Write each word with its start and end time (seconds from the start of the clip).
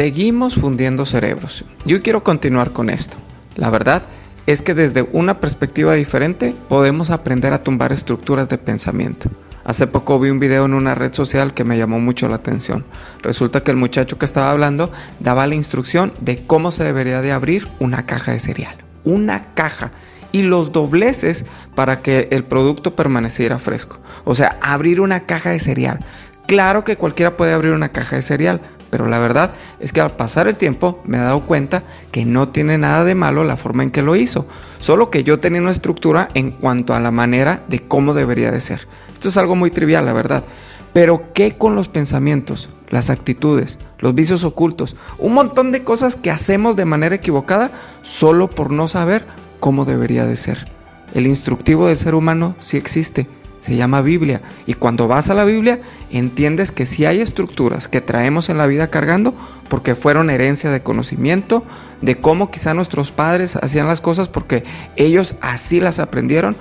Seguimos 0.00 0.54
fundiendo 0.54 1.04
cerebros. 1.04 1.62
Yo 1.84 2.00
quiero 2.00 2.24
continuar 2.24 2.70
con 2.70 2.88
esto. 2.88 3.18
La 3.54 3.68
verdad 3.68 4.00
es 4.46 4.62
que 4.62 4.72
desde 4.72 5.02
una 5.02 5.40
perspectiva 5.40 5.92
diferente 5.92 6.54
podemos 6.70 7.10
aprender 7.10 7.52
a 7.52 7.62
tumbar 7.62 7.92
estructuras 7.92 8.48
de 8.48 8.56
pensamiento. 8.56 9.28
Hace 9.62 9.86
poco 9.86 10.18
vi 10.18 10.30
un 10.30 10.40
video 10.40 10.64
en 10.64 10.72
una 10.72 10.94
red 10.94 11.12
social 11.12 11.52
que 11.52 11.64
me 11.64 11.76
llamó 11.76 12.00
mucho 12.00 12.30
la 12.30 12.36
atención. 12.36 12.86
Resulta 13.20 13.62
que 13.62 13.72
el 13.72 13.76
muchacho 13.76 14.16
que 14.16 14.24
estaba 14.24 14.50
hablando 14.50 14.90
daba 15.18 15.46
la 15.46 15.54
instrucción 15.54 16.14
de 16.22 16.38
cómo 16.46 16.70
se 16.70 16.82
debería 16.82 17.20
de 17.20 17.32
abrir 17.32 17.68
una 17.78 18.06
caja 18.06 18.32
de 18.32 18.40
cereal. 18.40 18.76
Una 19.04 19.52
caja. 19.52 19.90
Y 20.32 20.40
los 20.40 20.72
dobleces 20.72 21.44
para 21.74 22.00
que 22.00 22.28
el 22.30 22.44
producto 22.44 22.96
permaneciera 22.96 23.58
fresco. 23.58 23.98
O 24.24 24.34
sea, 24.34 24.56
abrir 24.62 25.02
una 25.02 25.26
caja 25.26 25.50
de 25.50 25.58
cereal. 25.60 26.00
Claro 26.46 26.84
que 26.84 26.96
cualquiera 26.96 27.36
puede 27.36 27.52
abrir 27.52 27.72
una 27.72 27.90
caja 27.90 28.16
de 28.16 28.22
cereal, 28.22 28.62
pero 28.90 29.06
la 29.06 29.18
verdad 29.18 29.52
es 29.78 29.92
que 29.92 30.00
al 30.00 30.16
pasar 30.16 30.48
el 30.48 30.56
tiempo 30.56 31.00
me 31.04 31.16
he 31.16 31.20
dado 31.20 31.40
cuenta 31.42 31.82
que 32.10 32.24
no 32.24 32.48
tiene 32.48 32.76
nada 32.76 33.04
de 33.04 33.14
malo 33.14 33.44
la 33.44 33.56
forma 33.56 33.82
en 33.82 33.90
que 33.90 34.02
lo 34.02 34.16
hizo, 34.16 34.46
solo 34.80 35.10
que 35.10 35.24
yo 35.24 35.40
tenía 35.40 35.62
una 35.62 35.70
estructura 35.70 36.28
en 36.34 36.50
cuanto 36.50 36.94
a 36.94 37.00
la 37.00 37.10
manera 37.10 37.62
de 37.68 37.80
cómo 37.80 38.14
debería 38.14 38.50
de 38.50 38.60
ser. 38.60 38.86
Esto 39.12 39.28
es 39.28 39.36
algo 39.36 39.56
muy 39.56 39.70
trivial, 39.70 40.04
la 40.06 40.12
verdad. 40.12 40.44
Pero 40.92 41.32
¿qué 41.34 41.56
con 41.56 41.76
los 41.76 41.88
pensamientos, 41.88 42.68
las 42.88 43.10
actitudes, 43.10 43.78
los 43.98 44.14
vicios 44.14 44.42
ocultos? 44.42 44.96
Un 45.18 45.34
montón 45.34 45.70
de 45.70 45.84
cosas 45.84 46.16
que 46.16 46.32
hacemos 46.32 46.74
de 46.74 46.84
manera 46.84 47.14
equivocada 47.14 47.70
solo 48.02 48.50
por 48.50 48.72
no 48.72 48.88
saber 48.88 49.24
cómo 49.60 49.84
debería 49.84 50.26
de 50.26 50.36
ser. 50.36 50.68
El 51.14 51.26
instructivo 51.26 51.86
del 51.86 51.96
ser 51.96 52.14
humano 52.14 52.56
sí 52.58 52.76
existe 52.76 53.28
se 53.60 53.76
llama 53.76 54.02
Biblia. 54.02 54.40
Y 54.66 54.74
cuando 54.74 55.06
vas 55.06 55.30
a 55.30 55.34
la 55.34 55.44
Biblia, 55.44 55.80
entiendes 56.10 56.72
que 56.72 56.86
si 56.86 57.04
hay 57.04 57.20
estructuras 57.20 57.88
que 57.88 58.00
traemos 58.00 58.48
en 58.48 58.58
la 58.58 58.66
vida 58.66 58.88
cargando, 58.88 59.34
porque 59.68 59.94
fueron 59.94 60.30
herencia 60.30 60.70
de 60.70 60.82
conocimiento, 60.82 61.64
de 62.00 62.16
cómo 62.16 62.50
quizá 62.50 62.74
nuestros 62.74 63.10
padres 63.10 63.56
hacían 63.56 63.86
las 63.86 64.00
cosas, 64.00 64.28
porque 64.28 64.64
ellos 64.96 65.36
así 65.40 65.80
las 65.80 65.98
aprendieron, 65.98 66.56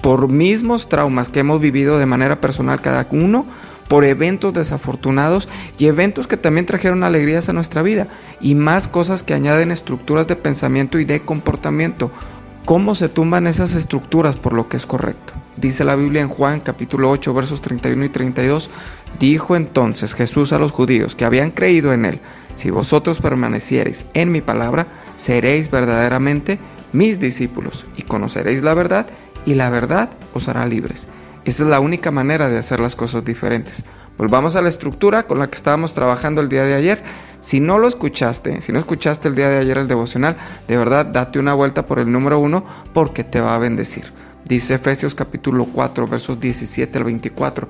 por 0.00 0.28
mismos 0.28 0.88
traumas 0.88 1.30
que 1.30 1.40
hemos 1.40 1.60
vivido 1.60 1.98
de 1.98 2.06
manera 2.06 2.40
personal 2.40 2.80
cada 2.80 3.06
uno, 3.10 3.46
por 3.88 4.04
eventos 4.04 4.52
desafortunados 4.52 5.48
y 5.78 5.86
eventos 5.86 6.26
que 6.26 6.36
también 6.36 6.66
trajeron 6.66 7.04
alegrías 7.04 7.48
a 7.48 7.52
nuestra 7.54 7.82
vida, 7.82 8.08
y 8.40 8.54
más 8.54 8.86
cosas 8.86 9.22
que 9.22 9.34
añaden 9.34 9.70
estructuras 9.70 10.26
de 10.26 10.36
pensamiento 10.36 10.98
y 10.98 11.04
de 11.04 11.20
comportamiento. 11.20 12.10
¿Cómo 12.66 12.94
se 12.94 13.08
tumban 13.08 13.46
esas 13.46 13.74
estructuras 13.74 14.36
por 14.36 14.52
lo 14.52 14.68
que 14.68 14.76
es 14.76 14.86
correcto? 14.86 15.34
Dice 15.56 15.84
la 15.84 15.94
Biblia 15.94 16.20
en 16.20 16.28
Juan 16.28 16.58
capítulo 16.58 17.10
8 17.10 17.32
versos 17.32 17.60
31 17.60 18.04
y 18.04 18.08
32, 18.08 18.70
dijo 19.20 19.54
entonces 19.54 20.12
Jesús 20.12 20.52
a 20.52 20.58
los 20.58 20.72
judíos 20.72 21.14
que 21.14 21.24
habían 21.24 21.52
creído 21.52 21.92
en 21.92 22.04
él, 22.04 22.20
si 22.56 22.70
vosotros 22.70 23.20
permaneciereis 23.20 24.04
en 24.14 24.32
mi 24.32 24.40
palabra, 24.40 24.88
seréis 25.16 25.70
verdaderamente 25.70 26.58
mis 26.92 27.20
discípulos 27.20 27.86
y 27.96 28.02
conoceréis 28.02 28.62
la 28.62 28.74
verdad 28.74 29.06
y 29.46 29.54
la 29.54 29.70
verdad 29.70 30.10
os 30.32 30.48
hará 30.48 30.66
libres. 30.66 31.06
Esta 31.44 31.62
es 31.62 31.68
la 31.68 31.78
única 31.78 32.10
manera 32.10 32.48
de 32.48 32.58
hacer 32.58 32.80
las 32.80 32.96
cosas 32.96 33.24
diferentes. 33.24 33.84
Volvamos 34.18 34.56
a 34.56 34.62
la 34.62 34.68
estructura 34.68 35.24
con 35.24 35.38
la 35.38 35.48
que 35.48 35.56
estábamos 35.56 35.92
trabajando 35.92 36.40
el 36.40 36.48
día 36.48 36.64
de 36.64 36.74
ayer. 36.74 37.02
Si 37.40 37.60
no 37.60 37.78
lo 37.78 37.86
escuchaste, 37.86 38.60
si 38.60 38.72
no 38.72 38.78
escuchaste 38.78 39.28
el 39.28 39.34
día 39.34 39.48
de 39.48 39.58
ayer 39.58 39.78
el 39.78 39.88
devocional, 39.88 40.36
de 40.66 40.76
verdad 40.76 41.06
date 41.06 41.38
una 41.38 41.54
vuelta 41.54 41.86
por 41.86 41.98
el 42.00 42.10
número 42.10 42.38
uno 42.38 42.64
porque 42.92 43.22
te 43.22 43.40
va 43.40 43.54
a 43.54 43.58
bendecir. 43.58 44.23
Dice 44.44 44.74
Efesios 44.74 45.14
capítulo 45.14 45.66
4 45.72 46.06
versos 46.06 46.38
17 46.38 46.98
al 46.98 47.04
24. 47.04 47.66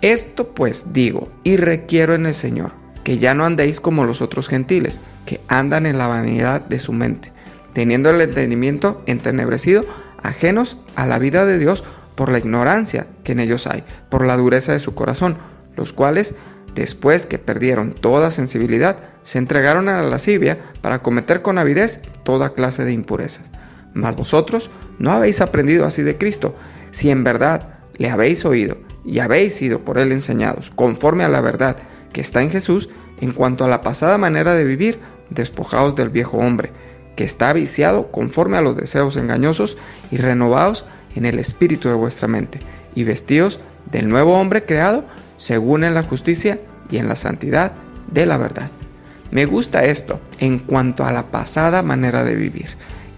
Esto 0.00 0.48
pues 0.54 0.92
digo 0.92 1.28
y 1.42 1.56
requiero 1.56 2.14
en 2.14 2.26
el 2.26 2.34
Señor, 2.34 2.70
que 3.02 3.18
ya 3.18 3.34
no 3.34 3.44
andéis 3.44 3.80
como 3.80 4.04
los 4.04 4.22
otros 4.22 4.46
gentiles, 4.46 5.00
que 5.26 5.40
andan 5.48 5.86
en 5.86 5.98
la 5.98 6.06
vanidad 6.06 6.60
de 6.60 6.78
su 6.78 6.92
mente, 6.92 7.32
teniendo 7.72 8.10
el 8.10 8.20
entendimiento 8.20 9.02
entenebrecido, 9.06 9.84
ajenos 10.22 10.76
a 10.94 11.04
la 11.06 11.18
vida 11.18 11.46
de 11.46 11.58
Dios 11.58 11.82
por 12.14 12.30
la 12.30 12.38
ignorancia 12.38 13.08
que 13.24 13.32
en 13.32 13.40
ellos 13.40 13.66
hay, 13.66 13.82
por 14.08 14.24
la 14.24 14.36
dureza 14.36 14.72
de 14.72 14.78
su 14.78 14.94
corazón, 14.94 15.36
los 15.76 15.92
cuales, 15.92 16.36
después 16.76 17.26
que 17.26 17.38
perdieron 17.38 17.92
toda 17.94 18.30
sensibilidad, 18.30 18.98
se 19.24 19.38
entregaron 19.38 19.88
a 19.88 20.00
la 20.00 20.08
lascivia 20.08 20.58
para 20.80 21.00
cometer 21.00 21.42
con 21.42 21.58
avidez 21.58 22.02
toda 22.22 22.54
clase 22.54 22.84
de 22.84 22.92
impurezas. 22.92 23.50
Mas 23.94 24.16
vosotros 24.16 24.70
no 24.98 25.12
habéis 25.12 25.40
aprendido 25.40 25.84
así 25.84 26.02
de 26.02 26.18
Cristo, 26.18 26.54
si 26.90 27.10
en 27.10 27.24
verdad 27.24 27.78
le 27.96 28.10
habéis 28.10 28.44
oído 28.44 28.78
y 29.04 29.20
habéis 29.20 29.54
sido 29.54 29.80
por 29.80 29.98
él 29.98 30.12
enseñados, 30.12 30.70
conforme 30.74 31.24
a 31.24 31.28
la 31.28 31.40
verdad 31.40 31.76
que 32.12 32.20
está 32.20 32.42
en 32.42 32.50
Jesús, 32.50 32.88
en 33.20 33.32
cuanto 33.32 33.64
a 33.64 33.68
la 33.68 33.82
pasada 33.82 34.18
manera 34.18 34.54
de 34.54 34.64
vivir, 34.64 35.00
despojaos 35.30 35.96
del 35.96 36.10
viejo 36.10 36.38
hombre, 36.38 36.70
que 37.16 37.24
está 37.24 37.52
viciado 37.52 38.10
conforme 38.10 38.56
a 38.56 38.60
los 38.60 38.76
deseos 38.76 39.16
engañosos, 39.16 39.76
y 40.10 40.18
renovaos 40.18 40.84
en 41.14 41.26
el 41.26 41.38
espíritu 41.38 41.88
de 41.88 41.94
vuestra 41.94 42.28
mente, 42.28 42.60
y 42.94 43.04
vestíos 43.04 43.60
del 43.90 44.08
nuevo 44.08 44.38
hombre 44.38 44.64
creado 44.64 45.04
según 45.36 45.84
en 45.84 45.94
la 45.94 46.02
justicia 46.02 46.60
y 46.90 46.98
en 46.98 47.08
la 47.08 47.16
santidad 47.16 47.72
de 48.10 48.26
la 48.26 48.36
verdad. 48.36 48.70
Me 49.30 49.46
gusta 49.46 49.84
esto 49.84 50.20
en 50.38 50.58
cuanto 50.58 51.04
a 51.04 51.12
la 51.12 51.30
pasada 51.30 51.82
manera 51.82 52.24
de 52.24 52.34
vivir. 52.34 52.68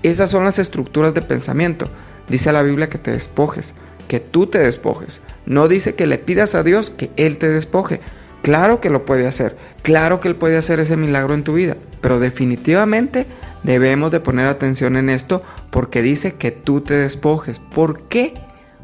Esas 0.03 0.31
son 0.31 0.44
las 0.44 0.59
estructuras 0.59 1.15
de 1.15 1.22
pensamiento. 1.22 1.88
Dice 2.28 2.53
la 2.53 2.62
Biblia 2.62 2.88
que 2.88 2.99
te 2.99 3.11
despojes, 3.11 3.75
que 4.09 4.21
tú 4.21 4.47
te 4.47 4.59
despojes. 4.59 5.21
No 5.47 5.69
dice 5.69 5.94
que 5.94 6.06
le 6.06 6.19
pidas 6.19 6.55
a 6.55 6.62
Dios 6.62 6.91
que 6.91 7.11
Él 7.16 7.38
te 7.38 7.49
despoje. 7.49 8.00
Claro 8.43 8.81
que 8.81 8.89
lo 8.89 9.05
puede 9.05 9.27
hacer, 9.27 9.56
claro 9.83 10.21
que 10.21 10.28
Él 10.28 10.37
puede 10.37 10.56
hacer 10.56 10.81
ese 10.81 10.97
milagro 10.97 11.34
en 11.34 11.44
tu 11.44 11.55
vida, 11.55 11.77
pero 12.00 12.19
definitivamente 12.19 13.27
debemos 13.65 14.10
de 14.10 14.21
poner 14.21 14.47
atención 14.47 14.97
en 14.97 15.10
esto 15.10 15.43
porque 15.71 16.00
dice 16.00 16.34
que 16.34 16.50
tú 16.50 16.81
te 16.81 16.94
despojes. 16.94 17.59
¿Por 17.59 18.03
qué? 18.05 18.34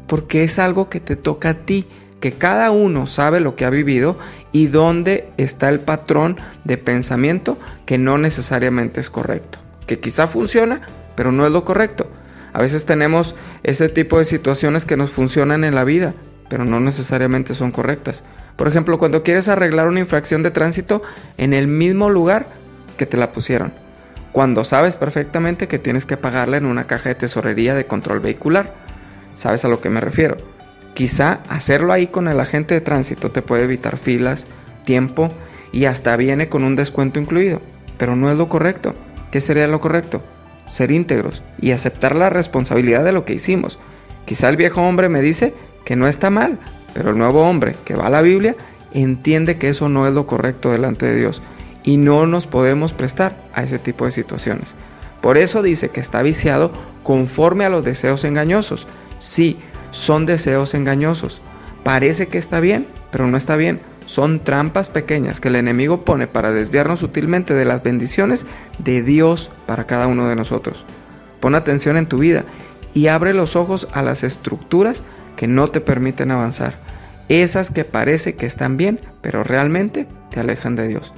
Porque 0.05 0.43
es 0.43 0.59
algo 0.59 0.89
que 0.89 0.99
te 0.99 1.15
toca 1.15 1.49
a 1.49 1.53
ti, 1.55 1.87
que 2.19 2.33
cada 2.33 2.69
uno 2.69 3.07
sabe 3.07 3.39
lo 3.39 3.55
que 3.55 3.65
ha 3.65 3.71
vivido 3.71 4.17
y 4.51 4.67
dónde 4.67 5.29
está 5.37 5.69
el 5.69 5.79
patrón 5.79 6.37
de 6.63 6.77
pensamiento 6.77 7.57
que 7.85 7.97
no 7.97 8.19
necesariamente 8.19 8.99
es 8.99 9.09
correcto. 9.09 9.57
Que 9.87 9.99
quizá 9.99 10.27
funciona, 10.27 10.81
pero 11.17 11.33
no 11.33 11.45
es 11.45 11.51
lo 11.51 11.65
correcto. 11.65 12.07
A 12.53 12.61
veces 12.61 12.85
tenemos 12.85 13.35
ese 13.63 13.89
tipo 13.89 14.19
de 14.19 14.25
situaciones 14.25 14.85
que 14.85 14.95
nos 14.95 15.09
funcionan 15.11 15.65
en 15.65 15.75
la 15.75 15.83
vida, 15.83 16.13
pero 16.47 16.63
no 16.63 16.79
necesariamente 16.79 17.55
son 17.55 17.71
correctas. 17.71 18.23
Por 18.55 18.69
ejemplo, 18.69 18.97
cuando 18.97 19.23
quieres 19.23 19.49
arreglar 19.49 19.87
una 19.87 19.99
infracción 19.99 20.43
de 20.43 20.51
tránsito 20.51 21.01
en 21.37 21.53
el 21.53 21.67
mismo 21.67 22.09
lugar 22.09 22.47
que 22.97 23.05
te 23.05 23.17
la 23.17 23.31
pusieron, 23.31 23.73
cuando 24.31 24.63
sabes 24.63 24.95
perfectamente 24.95 25.67
que 25.67 25.79
tienes 25.79 26.05
que 26.05 26.17
pagarla 26.17 26.57
en 26.57 26.65
una 26.65 26.87
caja 26.87 27.09
de 27.09 27.15
tesorería 27.15 27.75
de 27.75 27.87
control 27.87 28.19
vehicular. 28.19 28.75
¿Sabes 29.33 29.65
a 29.65 29.67
lo 29.67 29.81
que 29.81 29.89
me 29.89 29.99
refiero? 29.99 30.37
Quizá 30.93 31.39
hacerlo 31.49 31.93
ahí 31.93 32.07
con 32.07 32.27
el 32.27 32.39
agente 32.39 32.75
de 32.75 32.81
tránsito 32.81 33.31
te 33.31 33.41
puede 33.41 33.63
evitar 33.63 33.97
filas, 33.97 34.47
tiempo 34.85 35.31
y 35.71 35.85
hasta 35.85 36.15
viene 36.15 36.49
con 36.49 36.63
un 36.63 36.75
descuento 36.75 37.19
incluido, 37.19 37.61
pero 37.97 38.15
no 38.15 38.31
es 38.31 38.37
lo 38.37 38.49
correcto. 38.49 38.95
¿Qué 39.31 39.41
sería 39.41 39.67
lo 39.67 39.79
correcto? 39.79 40.23
Ser 40.69 40.91
íntegros 40.91 41.43
y 41.59 41.71
aceptar 41.71 42.15
la 42.15 42.29
responsabilidad 42.29 43.03
de 43.03 43.11
lo 43.11 43.25
que 43.25 43.33
hicimos. 43.33 43.79
Quizá 44.25 44.49
el 44.49 44.57
viejo 44.57 44.81
hombre 44.81 45.09
me 45.09 45.21
dice 45.21 45.53
que 45.85 45.95
no 45.95 46.07
está 46.07 46.29
mal, 46.29 46.59
pero 46.93 47.11
el 47.11 47.17
nuevo 47.17 47.47
hombre 47.47 47.75
que 47.85 47.95
va 47.95 48.07
a 48.07 48.11
la 48.11 48.21
Biblia 48.21 48.55
entiende 48.93 49.57
que 49.57 49.69
eso 49.69 49.89
no 49.89 50.07
es 50.07 50.13
lo 50.13 50.27
correcto 50.27 50.71
delante 50.71 51.05
de 51.05 51.15
Dios 51.15 51.41
y 51.83 51.97
no 51.97 52.25
nos 52.27 52.47
podemos 52.47 52.93
prestar 52.93 53.37
a 53.53 53.63
ese 53.63 53.79
tipo 53.79 54.05
de 54.05 54.11
situaciones. 54.11 54.75
Por 55.21 55.37
eso 55.37 55.61
dice 55.61 55.89
que 55.89 55.99
está 55.99 56.21
viciado 56.21 56.71
conforme 57.03 57.65
a 57.65 57.69
los 57.69 57.83
deseos 57.83 58.23
engañosos. 58.23 58.87
Sí, 59.19 59.57
son 59.91 60.25
deseos 60.25 60.73
engañosos. 60.73 61.41
Parece 61.83 62.27
que 62.27 62.37
está 62.37 62.59
bien, 62.59 62.85
pero 63.11 63.27
no 63.27 63.37
está 63.37 63.55
bien 63.55 63.79
son 64.07 64.39
trampas 64.39 64.87
pequeñas 64.87 65.41
que 65.41 65.49
el 65.49 65.57
enemigo 65.57 66.05
pone 66.05 66.27
para 66.27 66.51
desviarnos 66.51 66.99
sutilmente 66.99 67.53
de 67.53 67.65
las 67.65 67.83
bendiciones 67.83 68.45
de 68.79 69.03
Dios 69.03 69.51
para 69.67 69.85
cada 69.85 70.07
uno 70.07 70.27
de 70.29 70.35
nosotros. 70.35 70.85
Pon 71.41 71.55
atención 71.55 71.97
en 71.97 72.07
tu 72.07 72.17
vida 72.17 72.45
y 72.93 73.07
abre 73.07 73.33
los 73.33 73.57
ojos 73.57 73.87
a 73.91 74.01
las 74.01 74.23
estructuras 74.23 75.03
que 75.35 75.47
no 75.47 75.67
te 75.67 75.81
permiten 75.81 76.31
avanzar. 76.31 76.79
Esas 77.27 77.69
que 77.69 77.83
parece 77.83 78.35
que 78.35 78.45
están 78.45 78.77
bien, 78.77 79.01
pero 79.21 79.43
realmente 79.43 80.07
te 80.31 80.39
alejan 80.39 80.77
de 80.77 80.87
Dios. 80.87 81.13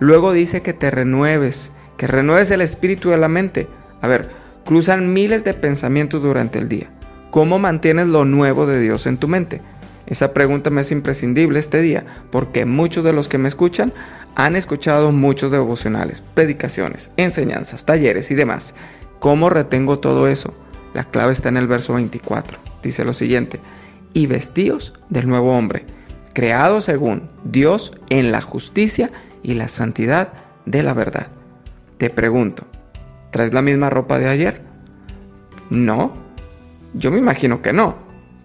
Luego 0.00 0.32
dice 0.32 0.62
que 0.62 0.72
te 0.72 0.90
renueves, 0.90 1.70
que 1.96 2.08
renueves 2.08 2.50
el 2.50 2.60
espíritu 2.60 3.10
de 3.10 3.18
la 3.18 3.28
mente. 3.28 3.68
A 4.00 4.08
ver, 4.08 4.30
cruzan 4.64 5.12
miles 5.12 5.44
de 5.44 5.54
pensamientos 5.54 6.22
durante 6.22 6.58
el 6.58 6.68
día. 6.68 6.88
¿Cómo 7.30 7.60
mantienes 7.60 8.08
lo 8.08 8.24
nuevo 8.24 8.66
de 8.66 8.80
Dios 8.80 9.06
en 9.06 9.16
tu 9.16 9.28
mente? 9.28 9.62
Esa 10.06 10.32
pregunta 10.34 10.70
me 10.70 10.80
es 10.80 10.90
imprescindible 10.90 11.58
este 11.58 11.80
día 11.80 12.04
porque 12.30 12.66
muchos 12.66 13.04
de 13.04 13.12
los 13.12 13.28
que 13.28 13.38
me 13.38 13.48
escuchan 13.48 13.92
han 14.34 14.56
escuchado 14.56 15.12
muchos 15.12 15.50
devocionales, 15.50 16.20
predicaciones, 16.20 17.10
enseñanzas, 17.16 17.84
talleres 17.84 18.30
y 18.30 18.34
demás. 18.34 18.74
¿Cómo 19.18 19.50
retengo 19.50 19.98
todo 19.98 20.26
eso? 20.26 20.54
La 20.94 21.04
clave 21.04 21.32
está 21.32 21.48
en 21.48 21.56
el 21.56 21.68
verso 21.68 21.94
24. 21.94 22.58
Dice 22.82 23.04
lo 23.04 23.12
siguiente, 23.12 23.60
y 24.12 24.26
vestíos 24.26 24.94
del 25.08 25.28
nuevo 25.28 25.56
hombre, 25.56 25.86
creado 26.32 26.80
según 26.80 27.30
Dios 27.44 27.92
en 28.08 28.32
la 28.32 28.40
justicia 28.40 29.10
y 29.42 29.54
la 29.54 29.68
santidad 29.68 30.32
de 30.66 30.82
la 30.82 30.94
verdad. 30.94 31.28
Te 31.98 32.10
pregunto, 32.10 32.66
¿traes 33.30 33.52
la 33.52 33.62
misma 33.62 33.90
ropa 33.90 34.18
de 34.18 34.28
ayer? 34.28 34.62
No, 35.70 36.12
yo 36.94 37.10
me 37.10 37.18
imagino 37.18 37.62
que 37.62 37.72
no. 37.72 37.96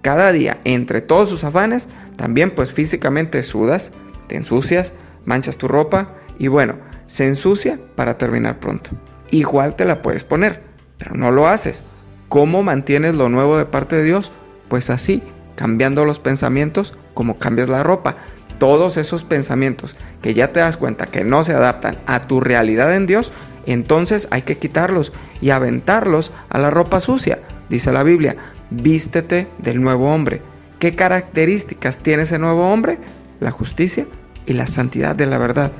Cada 0.08 0.32
día, 0.32 0.60
entre 0.64 1.02
todos 1.02 1.28
sus 1.28 1.44
afanes, 1.44 1.90
también 2.16 2.56
pues 2.56 2.72
físicamente 2.72 3.44
sudas, 3.44 3.92
te 4.28 4.38
ensucias, 4.38 4.94
manchas 5.26 5.58
tu 5.58 5.68
ropa 5.68 6.14
y 6.40 6.48
bueno, 6.48 6.76
se 7.08 7.28
ensucia 7.28 7.78
para 7.96 8.18
terminar 8.18 8.58
pronto. 8.62 8.92
Igual 9.32 9.76
te 9.76 9.84
la 9.84 10.02
puedes 10.02 10.24
poner, 10.24 10.62
pero 10.98 11.16
no 11.16 11.32
lo 11.32 11.50
haces. 11.50 11.84
¿Cómo 12.30 12.64
mantienes 12.64 13.16
lo 13.16 13.28
nuevo 13.28 13.58
de 13.58 13.66
parte 13.66 13.98
de 13.98 14.06
Dios? 14.06 14.32
Pues 14.70 14.90
así, 14.90 15.22
cambiando 15.58 16.06
los 16.06 16.20
pensamientos 16.20 16.98
como 17.14 17.38
cambias 17.38 17.68
la 17.68 17.84
ropa. 17.84 18.16
Todos 18.60 18.96
esos 18.96 19.26
pensamientos 19.26 19.98
que 20.22 20.34
ya 20.34 20.54
te 20.54 20.62
das 20.62 20.78
cuenta 20.78 21.08
que 21.08 21.26
no 21.26 21.44
se 21.44 21.52
adaptan 21.52 21.98
a 22.06 22.28
tu 22.28 22.40
realidad 22.40 22.96
en 22.96 23.08
Dios, 23.08 23.34
entonces 23.66 24.30
hay 24.32 24.44
que 24.44 24.58
quitarlos 24.58 25.12
y 25.42 25.50
aventarlos 25.50 26.32
a 26.48 26.60
la 26.60 26.70
ropa 26.70 27.02
sucia. 27.02 27.40
Dice 27.70 27.92
la 27.92 28.04
Biblia, 28.04 28.36
vístete 28.70 29.48
del 29.58 29.82
nuevo 29.82 30.14
hombre. 30.14 30.42
¿Qué 30.80 30.96
características 30.96 31.98
tiene 31.98 32.24
ese 32.24 32.40
nuevo 32.40 32.72
hombre? 32.72 33.00
La 33.40 33.52
justicia 33.52 34.06
y 34.46 34.54
la 34.54 34.68
santidad 34.68 35.16
de 35.16 35.26
la 35.26 35.38
verdad. 35.38 35.72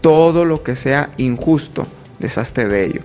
Todo 0.00 0.44
lo 0.44 0.62
que 0.62 0.76
sea 0.76 1.10
injusto, 1.18 1.86
deshazte 2.18 2.66
de 2.66 2.84
ello. 2.84 3.02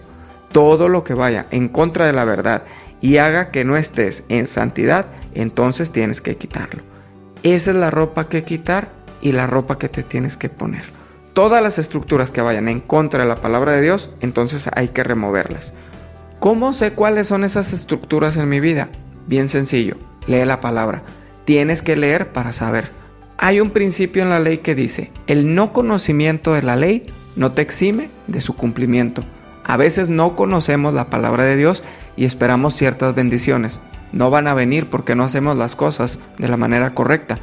Todo 0.51 0.89
lo 0.89 1.04
que 1.04 1.13
vaya 1.13 1.45
en 1.51 1.68
contra 1.68 2.06
de 2.06 2.13
la 2.13 2.25
verdad 2.25 2.63
y 3.01 3.18
haga 3.18 3.51
que 3.51 3.66
no 3.66 3.77
estés 3.77 4.24
en 4.30 4.48
santidad, 4.48 5.06
entonces 5.33 5.92
tienes 5.92 6.21
que 6.21 6.38
quitarlo. 6.38 6.81
Esa 7.44 7.71
es 7.71 7.78
la 7.78 7.92
ropa 7.92 8.30
que 8.30 8.44
quitar 8.44 8.88
y 9.21 9.33
la 9.33 9.45
ropa 9.45 9.78
que 9.78 9.89
te 9.89 10.01
tienes 10.01 10.38
que 10.38 10.50
poner. 10.50 10.83
Todas 11.33 11.62
las 11.62 11.78
estructuras 11.78 12.31
que 12.31 12.42
vayan 12.42 12.69
en 12.69 12.80
contra 12.80 13.24
de 13.24 13.30
la 13.30 13.42
palabra 13.42 13.74
de 13.74 13.81
Dios, 13.81 14.10
entonces 14.21 14.69
hay 14.74 14.88
que 14.88 15.04
removerlas. 15.04 15.74
¿Cómo 16.40 16.74
sé 16.74 16.92
cuáles 16.92 17.28
son 17.28 17.44
esas 17.44 17.74
estructuras 17.74 18.38
en 18.38 18.50
mi 18.50 18.60
vida? 18.60 18.90
Bien 19.26 19.50
sencillo, 19.50 19.98
lee 20.28 20.46
la 20.46 20.62
palabra. 20.62 21.04
Tienes 21.46 21.82
que 21.82 21.96
leer 21.96 22.34
para 22.34 22.54
saber. 22.54 22.90
Hay 23.38 23.60
un 23.60 23.72
principio 23.72 24.22
en 24.22 24.30
la 24.30 24.40
ley 24.40 24.60
que 24.60 24.76
dice, 24.76 25.12
el 25.28 25.56
no 25.56 25.74
conocimiento 25.74 26.54
de 26.54 26.62
la 26.62 26.76
ley 26.76 27.06
no 27.36 27.54
te 27.54 27.62
exime 27.62 28.10
de 28.28 28.42
su 28.42 28.56
cumplimiento. 28.56 29.24
A 29.64 29.78
veces 29.78 30.10
no 30.10 30.36
conocemos 30.36 30.94
la 30.94 31.10
palabra 31.10 31.44
de 31.44 31.56
Dios 31.56 31.84
y 32.16 32.26
esperamos 32.26 32.76
ciertas 32.76 33.16
bendiciones. 33.16 33.80
No 34.12 34.30
van 34.30 34.48
a 34.48 34.54
venir 34.54 34.86
porque 34.86 35.16
no 35.16 35.24
hacemos 35.24 35.58
las 35.58 35.76
cosas 35.76 36.20
de 36.38 36.48
la 36.48 36.58
manera 36.58 36.94
correcta. 36.94 37.40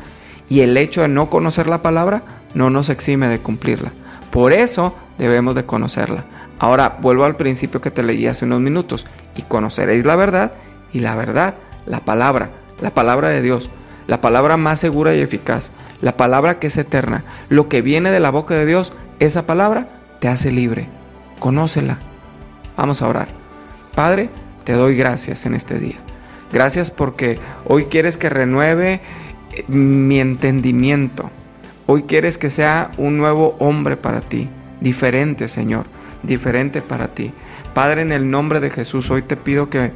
Y 0.49 0.61
el 0.61 0.77
hecho 0.77 1.03
de 1.03 1.09
no 1.09 1.31
conocer 1.31 1.67
la 1.67 1.83
palabra 1.83 2.23
no 2.55 2.71
nos 2.71 2.89
exime 2.89 3.27
de 3.27 3.39
cumplirla. 3.39 3.93
Por 4.31 4.53
eso 4.53 4.95
debemos 5.27 5.55
de 5.55 5.65
conocerla. 5.65 6.25
Ahora 6.59 6.99
vuelvo 7.01 7.25
al 7.25 7.37
principio 7.37 7.81
que 7.81 7.91
te 7.91 8.03
leí 8.03 8.27
hace 8.27 8.45
unos 8.45 8.61
minutos. 8.61 9.07
Y 9.37 9.43
conoceréis 9.43 10.05
la 10.05 10.17
verdad 10.17 10.53
y 10.93 11.01
la 11.01 11.17
verdad, 11.17 11.55
la 11.87 12.01
palabra, 12.01 12.51
la 12.81 12.91
palabra 12.91 13.29
de 13.29 13.43
Dios, 13.43 13.71
la 14.07 14.21
palabra 14.21 14.57
más 14.57 14.81
segura 14.81 15.15
y 15.15 15.21
eficaz, 15.21 15.71
la 16.01 16.17
palabra 16.17 16.59
que 16.59 16.67
es 16.67 16.77
eterna, 16.77 17.25
lo 17.49 17.69
que 17.69 17.83
viene 17.83 18.11
de 18.11 18.21
la 18.21 18.31
boca 18.31 18.55
de 18.55 18.67
Dios, 18.67 18.93
esa 19.21 19.47
palabra 19.47 19.89
te 20.21 20.29
hace 20.29 20.53
libre. 20.53 20.89
Conócela. 21.39 21.99
Vamos 22.77 23.03
a 23.03 23.09
orar. 23.09 23.29
Padre, 23.95 24.31
te 24.65 24.73
doy 24.73 24.97
gracias 24.97 25.47
en 25.47 25.55
este 25.55 25.79
día. 25.79 25.97
Gracias 26.53 26.91
porque 26.91 27.39
hoy 27.67 27.87
quieres 27.87 28.17
que 28.17 28.29
renueve 28.29 29.01
eh, 29.53 29.65
mi 29.69 30.21
entendimiento. 30.21 31.31
Hoy 31.87 32.05
quieres 32.05 32.39
que 32.39 32.51
sea 32.51 32.93
un 32.99 33.19
nuevo 33.19 33.57
hombre 33.59 33.97
para 33.97 34.21
ti, 34.21 34.49
diferente, 34.83 35.49
Señor, 35.49 35.87
diferente 36.23 36.83
para 36.83 37.09
ti. 37.09 37.33
Padre, 37.75 38.03
en 38.03 38.13
el 38.13 38.31
nombre 38.31 38.61
de 38.61 38.71
Jesús, 38.71 39.11
hoy 39.11 39.23
te 39.23 39.37
pido 39.37 39.71
que 39.71 39.93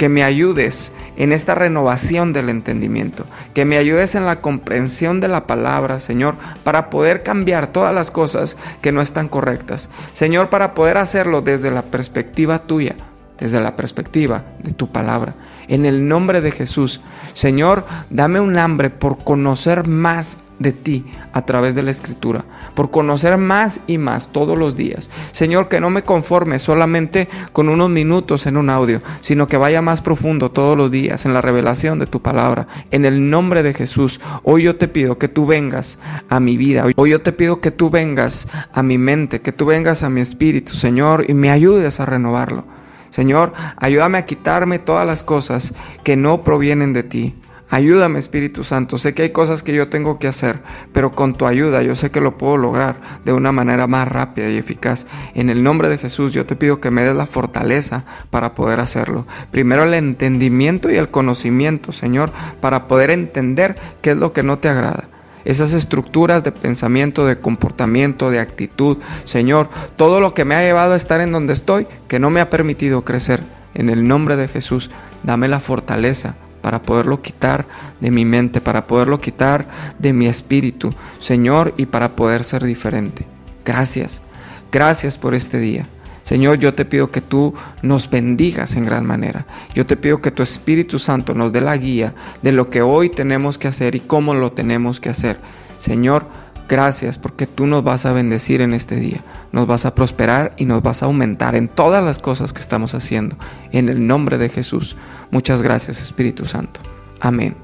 que 0.00 0.08
me 0.08 0.24
ayudes 0.24 0.92
en 1.18 1.30
esta 1.30 1.54
renovación 1.54 2.32
del 2.32 2.48
entendimiento, 2.48 3.26
que 3.52 3.66
me 3.66 3.76
ayudes 3.76 4.14
en 4.14 4.24
la 4.24 4.40
comprensión 4.40 5.20
de 5.20 5.28
la 5.28 5.46
palabra, 5.46 6.00
Señor, 6.00 6.36
para 6.64 6.88
poder 6.88 7.22
cambiar 7.22 7.66
todas 7.66 7.94
las 7.94 8.10
cosas 8.10 8.56
que 8.80 8.92
no 8.92 9.02
están 9.02 9.28
correctas. 9.28 9.90
Señor, 10.14 10.48
para 10.48 10.72
poder 10.72 10.96
hacerlo 10.96 11.42
desde 11.42 11.70
la 11.70 11.82
perspectiva 11.82 12.60
tuya, 12.60 12.96
desde 13.38 13.60
la 13.60 13.76
perspectiva 13.76 14.44
de 14.62 14.72
tu 14.72 14.88
palabra. 14.88 15.34
En 15.68 15.84
el 15.84 16.08
nombre 16.08 16.40
de 16.40 16.52
Jesús, 16.52 17.02
Señor, 17.34 17.84
dame 18.08 18.40
un 18.40 18.56
hambre 18.56 18.88
por 18.88 19.22
conocer 19.22 19.86
más 19.86 20.38
de 20.60 20.72
ti 20.72 21.04
a 21.32 21.42
través 21.42 21.74
de 21.74 21.82
la 21.82 21.90
escritura, 21.90 22.44
por 22.74 22.90
conocer 22.90 23.36
más 23.38 23.80
y 23.88 23.98
más 23.98 24.28
todos 24.28 24.56
los 24.56 24.76
días. 24.76 25.10
Señor, 25.32 25.68
que 25.68 25.80
no 25.80 25.90
me 25.90 26.04
conforme 26.04 26.60
solamente 26.60 27.28
con 27.52 27.68
unos 27.68 27.90
minutos 27.90 28.46
en 28.46 28.56
un 28.56 28.70
audio, 28.70 29.00
sino 29.22 29.48
que 29.48 29.56
vaya 29.56 29.82
más 29.82 30.02
profundo 30.02 30.52
todos 30.52 30.76
los 30.76 30.90
días 30.90 31.24
en 31.24 31.34
la 31.34 31.40
revelación 31.40 31.98
de 31.98 32.06
tu 32.06 32.20
palabra. 32.20 32.68
En 32.90 33.04
el 33.04 33.30
nombre 33.30 33.62
de 33.62 33.74
Jesús, 33.74 34.20
hoy 34.44 34.64
yo 34.64 34.76
te 34.76 34.86
pido 34.86 35.18
que 35.18 35.28
tú 35.28 35.46
vengas 35.46 35.98
a 36.28 36.38
mi 36.38 36.56
vida. 36.56 36.84
Hoy 36.94 37.10
yo 37.10 37.22
te 37.22 37.32
pido 37.32 37.60
que 37.60 37.70
tú 37.70 37.88
vengas 37.88 38.46
a 38.72 38.82
mi 38.82 38.98
mente, 38.98 39.40
que 39.40 39.52
tú 39.52 39.64
vengas 39.64 40.02
a 40.02 40.10
mi 40.10 40.20
espíritu, 40.20 40.74
Señor, 40.74 41.24
y 41.28 41.34
me 41.34 41.50
ayudes 41.50 42.00
a 42.00 42.06
renovarlo. 42.06 42.64
Señor, 43.08 43.54
ayúdame 43.76 44.18
a 44.18 44.26
quitarme 44.26 44.78
todas 44.78 45.06
las 45.06 45.24
cosas 45.24 45.74
que 46.04 46.16
no 46.16 46.42
provienen 46.42 46.92
de 46.92 47.02
ti. 47.02 47.34
Ayúdame 47.72 48.18
Espíritu 48.18 48.64
Santo, 48.64 48.98
sé 48.98 49.14
que 49.14 49.22
hay 49.22 49.30
cosas 49.30 49.62
que 49.62 49.72
yo 49.72 49.88
tengo 49.88 50.18
que 50.18 50.26
hacer, 50.26 50.58
pero 50.92 51.12
con 51.12 51.34
tu 51.34 51.46
ayuda 51.46 51.84
yo 51.84 51.94
sé 51.94 52.10
que 52.10 52.20
lo 52.20 52.36
puedo 52.36 52.56
lograr 52.56 52.96
de 53.24 53.32
una 53.32 53.52
manera 53.52 53.86
más 53.86 54.08
rápida 54.08 54.48
y 54.48 54.56
eficaz. 54.56 55.06
En 55.36 55.50
el 55.50 55.62
nombre 55.62 55.88
de 55.88 55.96
Jesús 55.96 56.32
yo 56.32 56.46
te 56.46 56.56
pido 56.56 56.80
que 56.80 56.90
me 56.90 57.04
des 57.04 57.14
la 57.14 57.26
fortaleza 57.26 58.04
para 58.30 58.56
poder 58.56 58.80
hacerlo. 58.80 59.24
Primero 59.52 59.84
el 59.84 59.94
entendimiento 59.94 60.90
y 60.90 60.96
el 60.96 61.10
conocimiento, 61.10 61.92
Señor, 61.92 62.32
para 62.60 62.88
poder 62.88 63.10
entender 63.10 63.76
qué 64.02 64.10
es 64.10 64.16
lo 64.16 64.32
que 64.32 64.42
no 64.42 64.58
te 64.58 64.68
agrada 64.68 65.08
esas 65.42 65.72
estructuras 65.72 66.44
de 66.44 66.52
pensamiento, 66.52 67.24
de 67.24 67.38
comportamiento, 67.38 68.30
de 68.30 68.40
actitud. 68.40 68.98
Señor, 69.24 69.70
todo 69.96 70.20
lo 70.20 70.34
que 70.34 70.44
me 70.44 70.54
ha 70.54 70.60
llevado 70.60 70.92
a 70.92 70.96
estar 70.96 71.22
en 71.22 71.32
donde 71.32 71.54
estoy, 71.54 71.86
que 72.08 72.18
no 72.18 72.28
me 72.28 72.42
ha 72.42 72.50
permitido 72.50 73.06
crecer. 73.06 73.42
En 73.72 73.88
el 73.88 74.06
nombre 74.06 74.36
de 74.36 74.48
Jesús, 74.48 74.90
dame 75.22 75.48
la 75.48 75.58
fortaleza 75.58 76.36
para 76.60 76.82
poderlo 76.82 77.22
quitar 77.22 77.66
de 78.00 78.10
mi 78.10 78.24
mente, 78.24 78.60
para 78.60 78.86
poderlo 78.86 79.20
quitar 79.20 79.94
de 79.98 80.12
mi 80.12 80.26
espíritu, 80.26 80.92
Señor, 81.18 81.74
y 81.76 81.86
para 81.86 82.10
poder 82.10 82.44
ser 82.44 82.64
diferente. 82.64 83.26
Gracias, 83.64 84.22
gracias 84.70 85.18
por 85.18 85.34
este 85.34 85.58
día. 85.58 85.86
Señor, 86.22 86.58
yo 86.58 86.74
te 86.74 86.84
pido 86.84 87.10
que 87.10 87.20
tú 87.20 87.54
nos 87.82 88.08
bendigas 88.08 88.76
en 88.76 88.84
gran 88.84 89.04
manera. 89.04 89.46
Yo 89.74 89.84
te 89.86 89.96
pido 89.96 90.20
que 90.20 90.30
tu 90.30 90.42
Espíritu 90.42 90.98
Santo 90.98 91.34
nos 91.34 91.52
dé 91.52 91.60
la 91.60 91.76
guía 91.76 92.14
de 92.42 92.52
lo 92.52 92.70
que 92.70 92.82
hoy 92.82 93.10
tenemos 93.10 93.58
que 93.58 93.68
hacer 93.68 93.96
y 93.96 94.00
cómo 94.00 94.34
lo 94.34 94.52
tenemos 94.52 95.00
que 95.00 95.08
hacer. 95.08 95.40
Señor, 95.78 96.26
gracias 96.70 97.18
porque 97.18 97.46
tú 97.46 97.66
nos 97.66 97.82
vas 97.82 98.06
a 98.06 98.12
bendecir 98.12 98.62
en 98.62 98.72
este 98.72 98.96
día. 98.96 99.20
Nos 99.52 99.66
vas 99.66 99.84
a 99.84 99.94
prosperar 99.94 100.52
y 100.56 100.64
nos 100.64 100.82
vas 100.82 101.02
a 101.02 101.06
aumentar 101.06 101.56
en 101.56 101.66
todas 101.68 102.02
las 102.02 102.20
cosas 102.20 102.52
que 102.52 102.60
estamos 102.60 102.94
haciendo. 102.94 103.36
En 103.72 103.88
el 103.88 104.06
nombre 104.06 104.38
de 104.38 104.48
Jesús. 104.48 104.96
Muchas 105.30 105.60
gracias 105.60 106.00
Espíritu 106.00 106.46
Santo. 106.46 106.80
Amén 107.20 107.56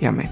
y 0.00 0.06
amén. 0.06 0.30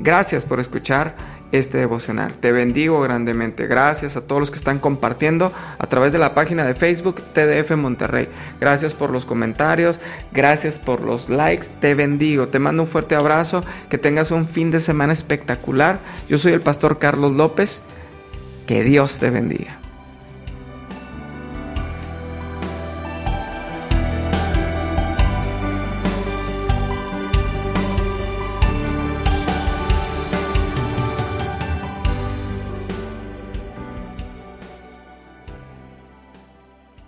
Gracias 0.00 0.44
por 0.44 0.58
escuchar 0.58 1.14
este 1.52 1.78
devocional. 1.78 2.32
Te 2.38 2.50
bendigo 2.50 3.00
grandemente. 3.00 3.66
Gracias 3.66 4.16
a 4.16 4.22
todos 4.22 4.40
los 4.40 4.50
que 4.50 4.58
están 4.58 4.78
compartiendo 4.78 5.52
a 5.78 5.86
través 5.86 6.12
de 6.12 6.18
la 6.18 6.34
página 6.34 6.64
de 6.64 6.74
Facebook 6.74 7.22
TDF 7.34 7.76
Monterrey. 7.76 8.28
Gracias 8.60 8.94
por 8.94 9.10
los 9.10 9.24
comentarios, 9.24 10.00
gracias 10.32 10.78
por 10.78 11.02
los 11.02 11.28
likes. 11.28 11.68
Te 11.80 11.94
bendigo. 11.94 12.48
Te 12.48 12.58
mando 12.58 12.82
un 12.82 12.88
fuerte 12.88 13.14
abrazo. 13.14 13.64
Que 13.88 13.98
tengas 13.98 14.30
un 14.30 14.48
fin 14.48 14.70
de 14.70 14.80
semana 14.80 15.12
espectacular. 15.12 15.98
Yo 16.28 16.38
soy 16.38 16.52
el 16.52 16.60
pastor 16.60 16.98
Carlos 16.98 17.32
López. 17.32 17.82
Que 18.66 18.82
Dios 18.82 19.18
te 19.18 19.30
bendiga. 19.30 19.81